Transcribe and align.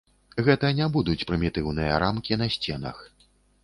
Гэта 0.47 0.71
не 0.79 0.87
будуць 0.95 1.25
прымітыўныя 1.33 2.03
рамкі 2.07 2.43
на 2.45 2.53
сценах. 2.59 3.09